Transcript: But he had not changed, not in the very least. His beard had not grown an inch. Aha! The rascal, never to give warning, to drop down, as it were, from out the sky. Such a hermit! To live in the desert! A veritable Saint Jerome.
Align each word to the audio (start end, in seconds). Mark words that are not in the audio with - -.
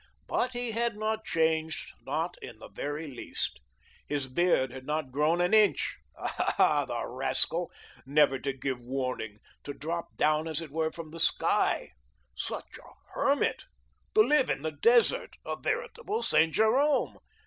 But 0.27 0.53
he 0.53 0.71
had 0.71 0.97
not 0.97 1.25
changed, 1.25 1.91
not 2.03 2.35
in 2.41 2.57
the 2.57 2.69
very 2.69 3.05
least. 3.05 3.59
His 4.07 4.27
beard 4.27 4.71
had 4.71 4.83
not 4.83 5.11
grown 5.11 5.39
an 5.39 5.53
inch. 5.53 5.99
Aha! 6.17 6.85
The 6.85 7.05
rascal, 7.05 7.71
never 8.03 8.39
to 8.39 8.51
give 8.51 8.81
warning, 8.81 9.37
to 9.63 9.75
drop 9.75 10.17
down, 10.17 10.47
as 10.47 10.59
it 10.59 10.71
were, 10.71 10.91
from 10.91 11.09
out 11.09 11.11
the 11.11 11.19
sky. 11.19 11.89
Such 12.35 12.79
a 12.79 13.11
hermit! 13.13 13.65
To 14.15 14.21
live 14.21 14.49
in 14.49 14.63
the 14.63 14.71
desert! 14.71 15.35
A 15.45 15.55
veritable 15.55 16.23
Saint 16.23 16.55
Jerome. 16.55 17.19